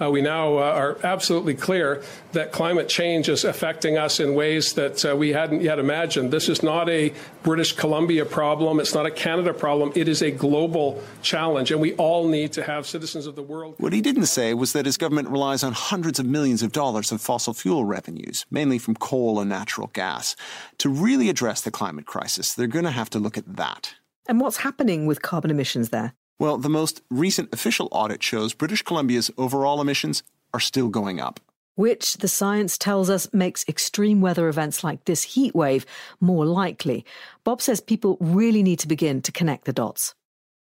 [0.00, 4.72] uh, we now uh, are absolutely clear that climate change is affecting us in ways
[4.72, 6.30] that uh, we hadn't yet imagined.
[6.30, 8.80] This is not a British Columbia problem.
[8.80, 9.92] It's not a Canada problem.
[9.94, 13.74] It is a global challenge, and we all need to have citizens of the world.
[13.78, 17.12] What he didn't say was that his government relies on hundreds of millions of dollars
[17.12, 20.36] of fossil fuel revenues, mainly from coal and natural gas.
[20.78, 23.94] To really address the climate crisis, they're going to have to look at that.
[24.26, 26.14] And what's happening with carbon emissions there?
[26.38, 30.22] Well, the most recent official audit shows British Columbia's overall emissions
[30.54, 31.40] are still going up.
[31.74, 35.86] Which the science tells us makes extreme weather events like this heat wave
[36.20, 37.04] more likely.
[37.44, 40.14] Bob says people really need to begin to connect the dots.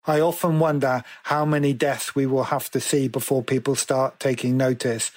[0.06, 4.56] I often wonder how many deaths we will have to see before people start taking
[4.56, 5.10] notice.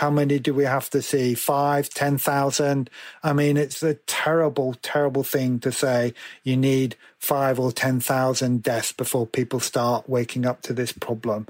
[0.00, 1.34] How many do we have to see?
[1.34, 2.88] Five, ten thousand?
[3.22, 6.14] I mean, it's a terrible, terrible thing to say.
[6.42, 11.48] You need five or ten thousand deaths before people start waking up to this problem.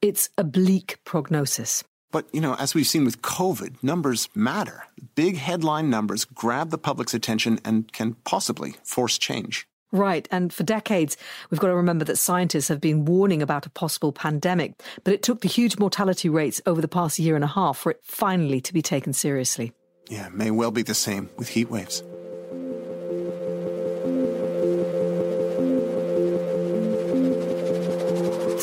[0.00, 1.84] It's a bleak prognosis.
[2.10, 4.86] But, you know, as we've seen with COVID, numbers matter.
[5.14, 9.66] Big headline numbers grab the public's attention and can possibly force change.
[9.94, 10.26] Right.
[10.32, 11.16] And for decades,
[11.50, 15.22] we've got to remember that scientists have been warning about a possible pandemic, but it
[15.22, 18.60] took the huge mortality rates over the past year and a half for it finally
[18.62, 19.72] to be taken seriously.
[20.10, 22.02] Yeah, may well be the same with heat waves.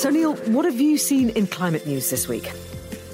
[0.02, 2.52] So, Neil, what have you seen in climate news this week?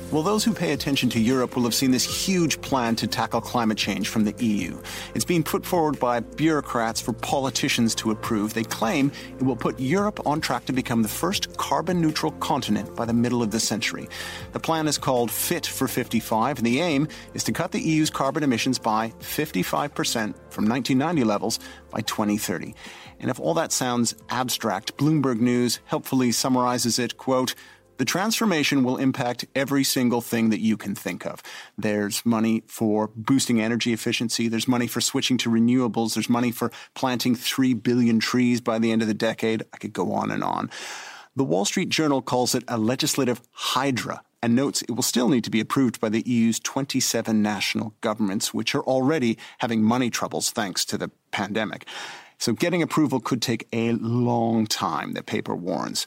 [0.10, 3.42] Well, those who pay attention to Europe will have seen this huge plan to tackle
[3.42, 4.80] climate change from the EU.
[5.14, 8.54] It's being put forward by bureaucrats for politicians to approve.
[8.54, 12.96] They claim it will put Europe on track to become the first carbon neutral continent
[12.96, 14.08] by the middle of the century.
[14.54, 18.10] The plan is called Fit for 55, and the aim is to cut the EU's
[18.10, 21.60] carbon emissions by 55% from 1990 levels
[21.92, 22.74] by 2030.
[23.20, 27.56] And if all that sounds abstract, Bloomberg News helpfully summarizes it, quote,
[27.98, 31.42] the transformation will impact every single thing that you can think of.
[31.78, 34.48] There's money for boosting energy efficiency.
[34.48, 36.14] There's money for switching to renewables.
[36.14, 39.64] There's money for planting 3 billion trees by the end of the decade.
[39.74, 40.70] I could go on and on.
[41.36, 45.44] The Wall Street Journal calls it a legislative hydra and notes it will still need
[45.44, 50.52] to be approved by the EU's 27 national governments, which are already having money troubles
[50.52, 51.86] thanks to the pandemic.
[52.40, 56.06] So getting approval could take a long time, the paper warns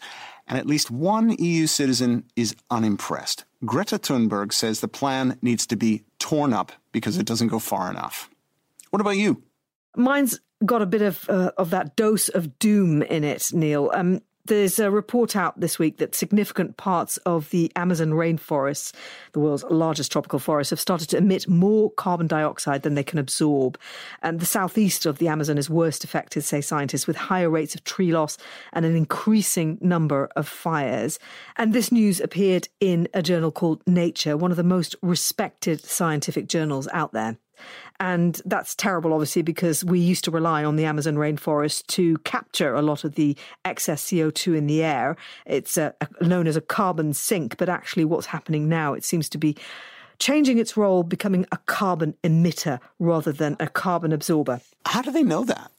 [0.50, 3.44] and at least one EU citizen is unimpressed.
[3.64, 7.88] Greta Thunberg says the plan needs to be torn up because it doesn't go far
[7.88, 8.28] enough.
[8.90, 9.44] What about you?
[9.96, 13.90] Mine's got a bit of uh, of that dose of doom in it, Neil.
[13.94, 18.92] Um, there's a report out this week that significant parts of the Amazon rainforests,
[19.32, 23.18] the world's largest tropical forest, have started to emit more carbon dioxide than they can
[23.18, 23.78] absorb.
[24.22, 27.84] And the southeast of the Amazon is worst affected, say scientists, with higher rates of
[27.84, 28.38] tree loss
[28.72, 31.18] and an increasing number of fires.
[31.56, 36.48] And this news appeared in a journal called Nature, one of the most respected scientific
[36.48, 37.36] journals out there.
[38.00, 42.74] And that's terrible, obviously, because we used to rely on the Amazon rainforest to capture
[42.74, 43.36] a lot of the
[43.66, 45.16] excess CO2 in the air.
[45.44, 49.28] It's a, a, known as a carbon sink, but actually, what's happening now, it seems
[49.28, 49.54] to be
[50.18, 54.62] changing its role, becoming a carbon emitter rather than a carbon absorber.
[54.86, 55.70] How do they know that?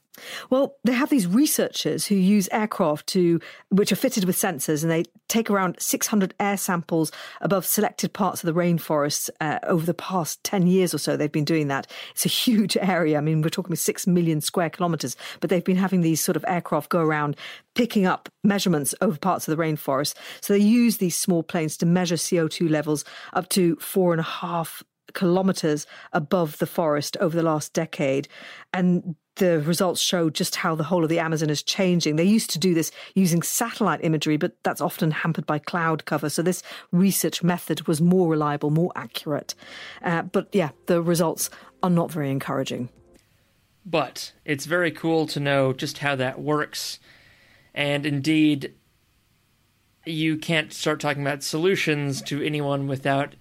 [0.50, 4.90] Well, they have these researchers who use aircraft to, which are fitted with sensors, and
[4.90, 7.10] they take around 600 air samples
[7.40, 11.16] above selected parts of the rainforest uh, over the past 10 years or so.
[11.16, 11.86] They've been doing that.
[12.10, 13.18] It's a huge area.
[13.18, 16.44] I mean, we're talking 6 million square kilometers, but they've been having these sort of
[16.46, 17.36] aircraft go around
[17.74, 20.14] picking up measurements over parts of the rainforest.
[20.40, 24.24] So they use these small planes to measure CO2 levels up to four and a
[24.24, 24.82] half
[25.14, 28.28] kilometers above the forest over the last decade.
[28.72, 32.16] And the results show just how the whole of the Amazon is changing.
[32.16, 36.28] They used to do this using satellite imagery, but that's often hampered by cloud cover.
[36.28, 39.54] So this research method was more reliable, more accurate.
[40.02, 41.50] Uh, but yeah, the results
[41.82, 42.88] are not very encouraging.
[43.84, 47.00] But it's very cool to know just how that works.
[47.74, 48.74] And indeed,
[50.04, 53.34] you can't start talking about solutions to anyone without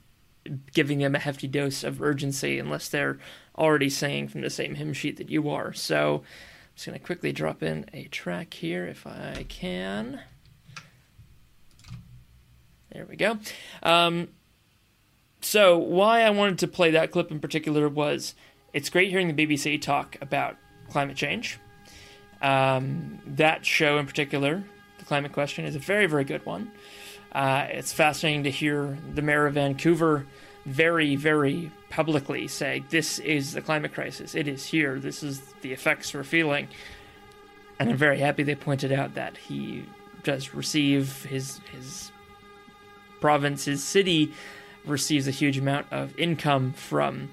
[0.73, 3.19] giving them a hefty dose of urgency unless they're
[3.57, 5.73] already singing from the same hymn sheet that you are.
[5.73, 10.21] So I'm just going to quickly drop in a track here if I can.
[12.91, 13.37] There we go.
[13.83, 14.29] Um,
[15.43, 18.35] so, why I wanted to play that clip in particular was
[18.73, 20.55] it's great hearing the BBC talk about
[20.89, 21.57] climate change.
[22.41, 24.63] Um, that show in particular,
[24.99, 26.71] The Climate Question, is a very, very good one.
[27.31, 30.25] Uh, it's fascinating to hear the mayor of Vancouver
[30.65, 34.35] very, very publicly say, This is the climate crisis.
[34.35, 34.99] It is here.
[34.99, 36.67] This is the effects we're feeling.
[37.79, 39.85] And I'm very happy they pointed out that he
[40.23, 42.11] does receive his his
[43.19, 44.33] province, his city
[44.85, 47.29] receives a huge amount of income from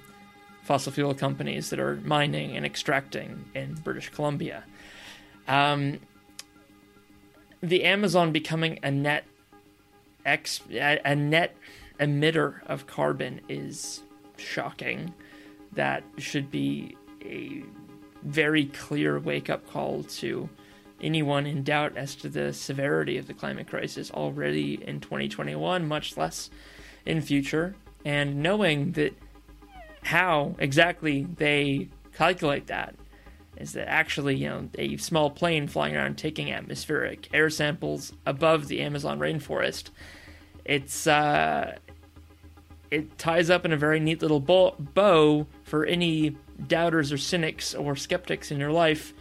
[0.62, 4.64] fossil fuel companies that are mining and extracting in British Columbia.
[5.48, 5.98] Um,
[7.62, 9.24] the Amazon becoming a net
[10.28, 11.56] ex a net
[11.98, 14.02] emitter of carbon is
[14.36, 15.14] shocking.
[15.72, 17.62] That should be a
[18.22, 20.48] very clear wake up call to
[21.00, 26.16] anyone in doubt as to the severity of the climate crisis already in 2021, much
[26.16, 26.50] less
[27.06, 27.76] in future.
[28.04, 29.14] And knowing that
[30.02, 32.94] how exactly they calculate that
[33.56, 38.68] is that actually, you know, a small plane flying around taking atmospheric air samples above
[38.68, 39.90] the Amazon rainforest.
[40.68, 41.78] It's uh,
[42.90, 47.96] it ties up in a very neat little bow for any doubters or cynics or
[47.96, 49.14] skeptics in your life.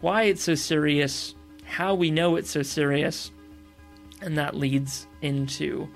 [0.00, 3.32] Why it's so serious, how we know it's so serious,
[4.22, 5.88] and that leads into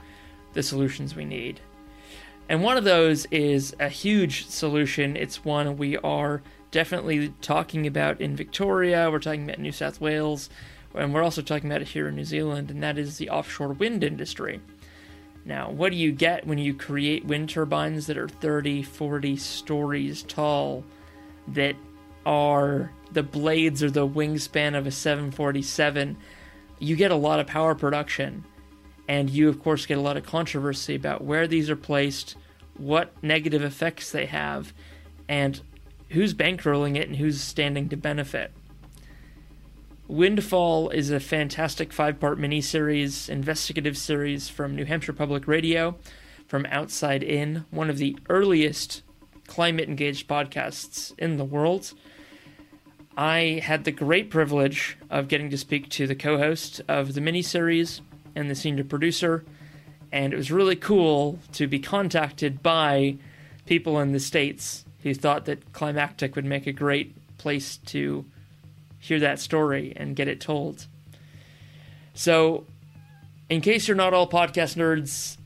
[0.54, 1.60] the solutions we need.
[2.48, 5.16] And one of those is a huge solution.
[5.16, 10.50] It's one we are definitely talking about in Victoria, we're talking about New South Wales,
[10.94, 13.72] and we're also talking about it here in New Zealand, and that is the offshore
[13.72, 14.60] wind industry.
[15.44, 20.22] Now, what do you get when you create wind turbines that are 30, 40 stories
[20.22, 20.84] tall,
[21.48, 21.76] that
[22.24, 26.16] are the blades or the wingspan of a 747?
[26.78, 28.44] You get a lot of power production,
[29.06, 32.36] and you, of course, get a lot of controversy about where these are placed,
[32.78, 34.72] what negative effects they have,
[35.28, 35.60] and
[36.10, 38.52] who's bankrolling it and who's standing to benefit.
[40.06, 45.96] Windfall is a fantastic five part miniseries, investigative series from New Hampshire Public Radio,
[46.46, 49.02] from Outside In, one of the earliest
[49.46, 51.94] climate engaged podcasts in the world.
[53.16, 57.22] I had the great privilege of getting to speak to the co host of the
[57.22, 58.02] miniseries
[58.34, 59.42] and the senior producer,
[60.12, 63.16] and it was really cool to be contacted by
[63.64, 68.26] people in the States who thought that Climactic would make a great place to
[69.04, 70.86] hear that story and get it told.
[72.14, 72.64] So,
[73.50, 75.36] in case you're not all podcast nerds,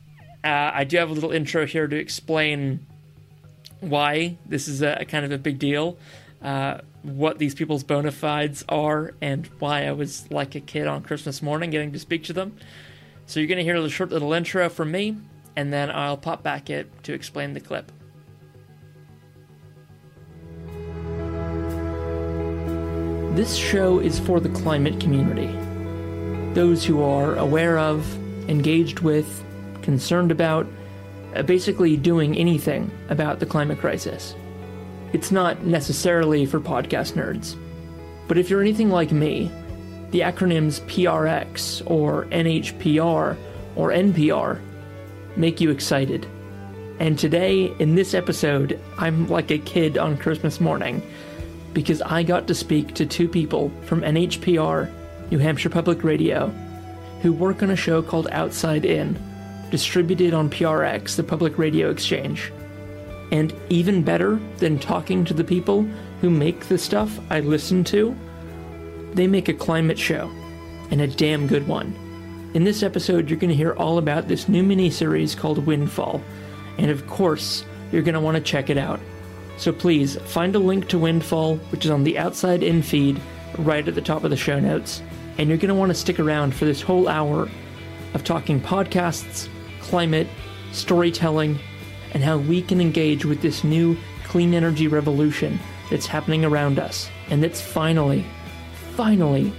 [0.45, 2.85] uh, I do have a little intro here to explain
[3.81, 5.97] why this is a, a kind of a big deal,
[6.41, 11.03] uh, what these people's bona fides are, and why I was like a kid on
[11.03, 12.55] Christmas morning getting to speak to them.
[13.25, 15.17] So, you're going to hear a short little intro from me,
[15.57, 17.91] and then I'll pop back it to explain the clip.
[23.39, 25.47] This show is for the climate community.
[26.53, 28.05] Those who are aware of,
[28.49, 29.45] engaged with,
[29.81, 30.67] concerned about,
[31.33, 34.35] uh, basically doing anything about the climate crisis.
[35.13, 37.55] It's not necessarily for podcast nerds.
[38.27, 39.49] But if you're anything like me,
[40.11, 43.37] the acronyms PRX or NHPR
[43.77, 44.59] or NPR
[45.37, 46.27] make you excited.
[46.99, 51.01] And today, in this episode, I'm like a kid on Christmas morning
[51.73, 54.91] because I got to speak to two people from NHPR,
[55.31, 56.47] New Hampshire Public Radio,
[57.21, 59.17] who work on a show called Outside In,
[59.69, 62.51] distributed on PRX, the public radio exchange.
[63.31, 65.83] And even better than talking to the people
[66.21, 68.15] who make the stuff I listen to,
[69.13, 70.31] they make a climate show,
[70.91, 71.93] and a damn good one.
[72.55, 76.21] In this episode, you're going to hear all about this new mini-series called Windfall,
[76.79, 78.99] and of course, you're going to want to check it out.
[79.59, 83.21] So please find a link to Windfall, which is on the outside in feed,
[83.57, 85.03] right at the top of the show notes,
[85.37, 87.49] and you're going to want to stick around for this whole hour
[88.13, 89.49] of talking podcasts,
[89.81, 90.27] climate,
[90.71, 91.59] storytelling,
[92.13, 97.09] and how we can engage with this new clean energy revolution that's happening around us,
[97.29, 98.25] and that's finally,
[98.95, 99.53] finally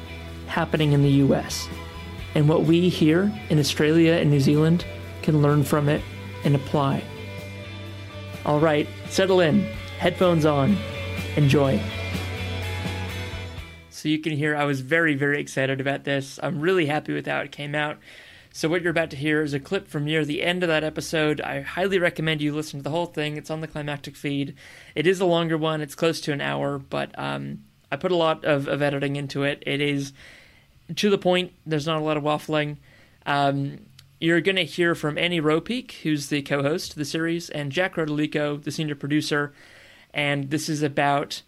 [0.47, 1.69] happening in the US
[2.35, 4.85] and what we here in Australia and New Zealand
[5.23, 6.03] can learn from it
[6.45, 7.03] and apply.
[8.47, 9.69] All right, settle in,
[10.01, 10.79] headphones on,
[11.37, 11.79] enjoy.
[13.91, 16.41] So you can hear I was very, very excited about this.
[16.43, 17.99] I'm really happy with how it came out.
[18.51, 20.85] So, what you're about to hear is a clip from near the end of that
[20.85, 21.43] episode.
[21.43, 23.37] I highly recommend you listen to the whole thing.
[23.37, 24.55] It's on the climactic feed.
[24.95, 28.17] It is a longer one, it's close to an hour, but um, I put a
[28.17, 29.63] lot of, of editing into it.
[29.67, 30.15] It is
[30.97, 31.53] to the point.
[31.67, 32.79] There's not a lot of waffling.
[33.27, 33.81] Um,
[34.19, 37.97] you're going to hear from Annie Ropeek, who's the co-host of the series, and Jack
[37.97, 39.53] Rodolico, the senior producer.
[40.13, 41.43] And this is about,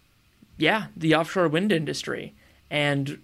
[0.57, 2.33] yeah, the offshore wind industry
[2.69, 3.19] and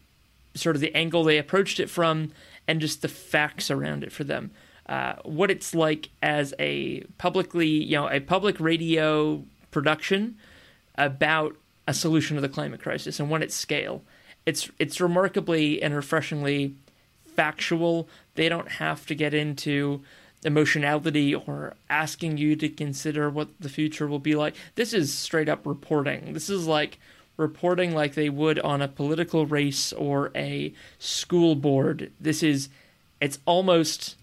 [0.56, 2.32] sort of the angle they approached it from,
[2.68, 4.52] and just the facts around it for them.
[4.88, 10.36] Uh, what it's like as a publicly, you know, a public radio production
[10.96, 11.56] about
[11.88, 14.04] a solution to the climate crisis and what its scale
[14.50, 16.76] it's it's remarkably and refreshingly
[17.36, 18.10] factual.
[18.34, 20.02] They don't have to get into
[20.44, 24.56] emotionality or asking you to consider what the future will be like.
[24.76, 26.34] This is straight up reporting.
[26.34, 26.98] This is like
[27.38, 32.12] reporting like they would on a political race or a school board.
[32.20, 32.70] This is
[33.22, 34.16] it's almost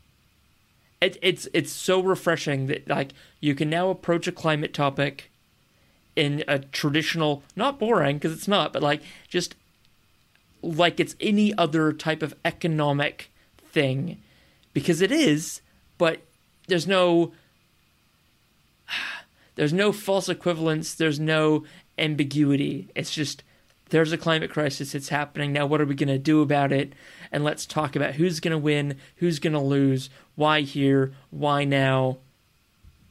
[1.00, 5.30] it, it's it's so refreshing that like you can now approach a climate topic
[6.14, 9.54] in a traditional not boring because it's not but like just
[10.62, 13.30] like it's any other type of economic
[13.70, 14.18] thing
[14.72, 15.60] because it is
[15.98, 16.20] but
[16.68, 17.32] there's no
[19.54, 21.64] there's no false equivalence there's no
[21.98, 23.42] ambiguity it's just
[23.90, 26.92] there's a climate crisis it's happening now what are we going to do about it
[27.32, 31.64] and let's talk about who's going to win who's going to lose why here why
[31.64, 32.18] now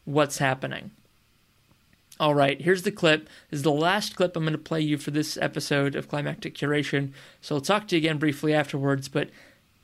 [0.03, 0.91] what's happening
[2.17, 3.27] all right, here's the clip.
[3.49, 6.55] This is the last clip I'm going to play you for this episode of Climactic
[6.55, 7.11] Curation.
[7.41, 9.29] So I'll talk to you again briefly afterwards, but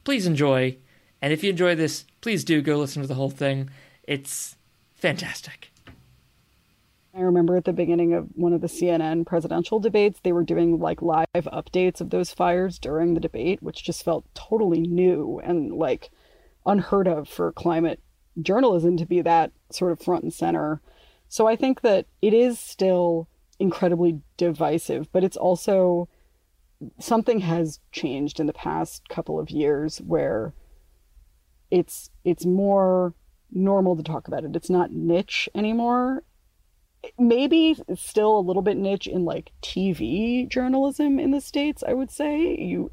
[0.05, 0.77] please enjoy.
[1.21, 3.69] And if you enjoy this, please do go listen to the whole thing.
[4.03, 4.55] It's
[4.95, 5.71] fantastic.
[7.13, 10.79] I remember at the beginning of one of the CNN presidential debates, they were doing
[10.79, 15.73] like live updates of those fires during the debate, which just felt totally new and
[15.73, 16.09] like
[16.65, 17.99] unheard of for climate
[18.41, 20.81] journalism to be that sort of front and center
[21.31, 26.09] so I think that it is still incredibly divisive, but it's also
[26.99, 30.53] something has changed in the past couple of years where
[31.71, 33.13] it's it's more
[33.51, 34.55] normal to talk about it.
[34.55, 36.23] It's not niche anymore.
[37.17, 42.11] Maybe still a little bit niche in like TV journalism in the states, I would
[42.11, 42.55] say.
[42.55, 42.91] You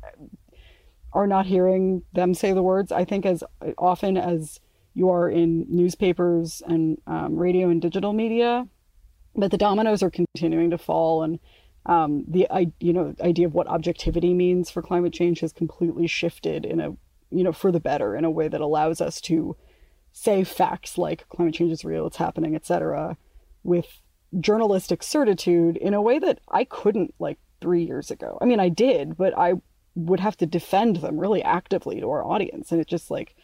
[1.12, 3.42] are not hearing them say the words I think as
[3.76, 4.60] often as
[4.94, 8.66] you are in newspapers and um, radio and digital media,
[9.36, 11.38] but the dominoes are continuing to fall, and
[11.86, 12.48] um, the
[12.80, 16.96] you know idea of what objectivity means for climate change has completely shifted in a
[17.30, 19.56] you know for the better in a way that allows us to
[20.12, 23.16] say facts like climate change is real, it's happening, etc.,
[23.62, 24.00] with
[24.40, 28.38] journalistic certitude in a way that I couldn't like three years ago.
[28.40, 29.54] I mean, I did, but I
[29.94, 33.34] would have to defend them really actively to our audience, and it just like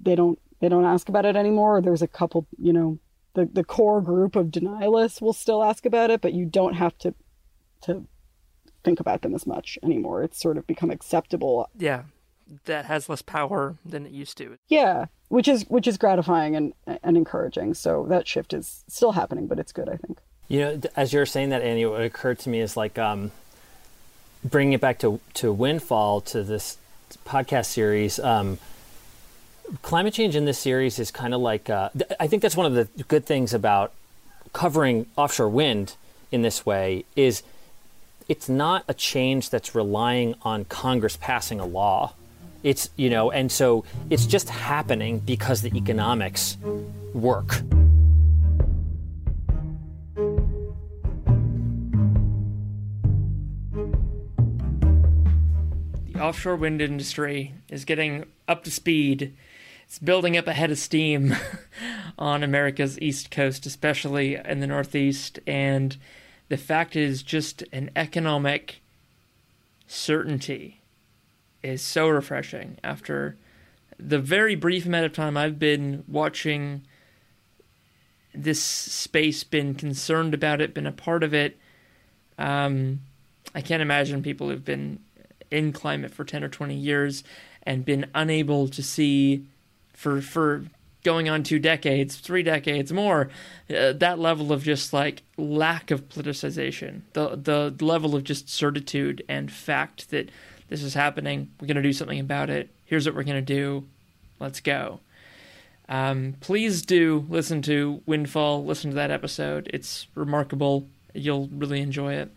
[0.00, 1.80] they don't they don't ask about it anymore.
[1.80, 2.98] There's a couple, you know,
[3.34, 6.96] the, the core group of denialists will still ask about it, but you don't have
[6.98, 7.14] to
[7.82, 8.06] to
[8.84, 10.22] think about them as much anymore.
[10.22, 11.68] It's sort of become acceptable.
[11.76, 12.04] Yeah.
[12.64, 14.58] That has less power than it used to.
[14.68, 17.74] Yeah, which is which is gratifying and and encouraging.
[17.74, 20.18] So that shift is still happening, but it's good, I think.
[20.48, 23.30] You know, as you're saying that, Annie, what occurred to me is like um,
[24.44, 26.76] bringing it back to to Windfall to this
[27.24, 28.18] podcast series.
[28.18, 28.58] Um,
[29.80, 31.90] climate change in this series is kind of like uh,
[32.20, 33.92] I think that's one of the good things about
[34.52, 35.96] covering offshore wind
[36.30, 37.42] in this way is
[38.28, 42.14] it's not a change that's relying on Congress passing a law.
[42.62, 46.56] It's you know, and so it's just happening because the economics
[47.12, 47.62] work.
[56.12, 59.34] The offshore wind industry is getting up to speed
[59.92, 61.36] it's building up a head of steam
[62.18, 65.38] on America's East Coast, especially in the Northeast.
[65.46, 65.94] And
[66.48, 68.80] the fact is, just an economic
[69.86, 70.80] certainty
[71.62, 73.36] is so refreshing after
[73.98, 76.82] the very brief amount of time I've been watching
[78.34, 81.58] this space, been concerned about it, been a part of it.
[82.38, 83.00] Um,
[83.54, 85.00] I can't imagine people who've been
[85.50, 87.22] in climate for 10 or 20 years
[87.62, 89.44] and been unable to see
[89.92, 90.64] for for
[91.04, 93.28] going on two decades, three decades more,
[93.76, 99.22] uh, that level of just like lack of politicization, the the level of just certitude
[99.28, 100.30] and fact that
[100.72, 101.50] this is happening.
[101.60, 102.70] We're going to do something about it.
[102.86, 103.86] Here's what we're going to do.
[104.40, 105.00] Let's go.
[105.86, 108.64] Um, please do listen to Windfall.
[108.64, 109.68] Listen to that episode.
[109.74, 110.88] It's remarkable.
[111.12, 112.32] You'll really enjoy it.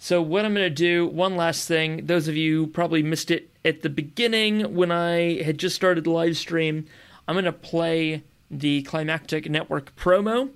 [0.00, 2.06] So, what I'm going to do, one last thing.
[2.06, 6.10] Those of you probably missed it at the beginning when I had just started the
[6.10, 6.86] live stream.
[7.28, 10.50] I'm going to play the Climactic Network promo.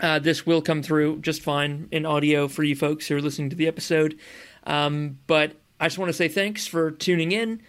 [0.00, 3.48] Uh, this will come through just fine in audio for you folks who are listening
[3.48, 4.18] to the episode.
[4.64, 7.62] Um, but I just want to say thanks for tuning in.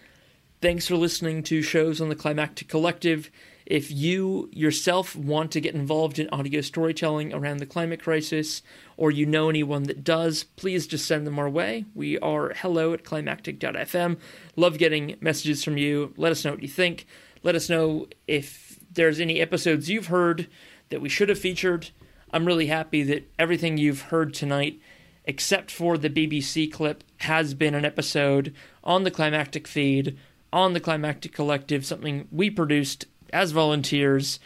[0.60, 3.30] Thanks for listening to shows on the Climactic Collective.
[3.66, 8.62] If you yourself want to get involved in audio storytelling around the climate crisis,
[8.96, 11.84] or you know anyone that does, please just send them our way.
[11.94, 14.18] We are hello at climactic.fm.
[14.56, 16.12] Love getting messages from you.
[16.16, 17.06] Let us know what you think.
[17.44, 20.48] Let us know if there's any episodes you've heard
[20.88, 21.90] that we should have featured.
[22.32, 24.80] I'm really happy that everything you've heard tonight,
[25.24, 30.16] except for the BBC clip, has been an episode on the Climactic feed,
[30.52, 34.40] on the Climactic Collective, something we produced as volunteers,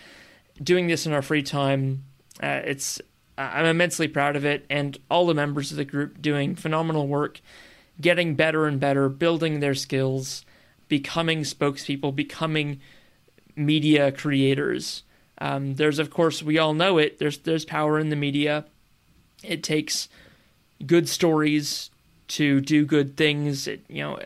[0.63, 2.05] doing this in our free time.
[2.43, 3.01] Uh, it's
[3.37, 7.41] I'm immensely proud of it, and all the members of the group doing phenomenal work,
[8.01, 10.45] getting better and better, building their skills,
[10.89, 12.81] becoming spokespeople, becoming
[13.57, 15.03] media creators.
[15.39, 17.19] Um, there's, of course, we all know it.
[17.19, 18.67] There's there's power in the media.
[19.43, 20.09] It takes
[20.87, 21.91] good stories
[22.29, 23.67] to do good things.
[23.67, 24.21] It, you know,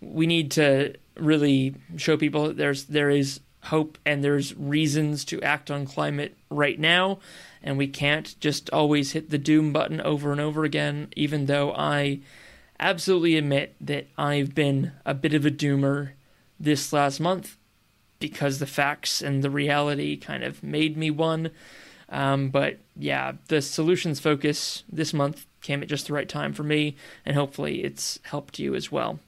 [0.00, 5.70] we need to really show people there's there is hope and there's reasons to act
[5.70, 7.18] on climate right now
[7.62, 11.72] and we can't just always hit the doom button over and over again even though
[11.72, 12.20] I
[12.78, 16.10] absolutely admit that I've been a bit of a doomer
[16.60, 17.56] this last month
[18.20, 21.50] because the facts and the reality kind of made me one
[22.10, 26.62] um, but yeah the solutions focus this month came at just the right time for
[26.62, 29.18] me and hopefully it's helped you as well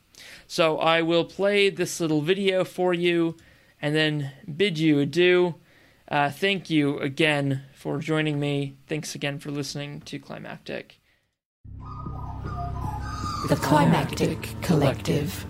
[0.47, 3.37] so I will play this little video for you
[3.81, 5.55] and then bid you adieu.
[6.09, 8.77] Uh, thank you again for joining me.
[8.89, 10.99] Thanks again for listening to Climactic.
[13.49, 15.47] The Climactic Collective.